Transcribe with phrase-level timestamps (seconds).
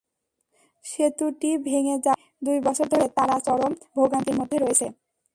[0.85, 4.85] সেতুটি ভেঙে যাওয়ায় দুই বছর ধরে তারা চরম ভোগান্তির মধ্যে রয়েছে।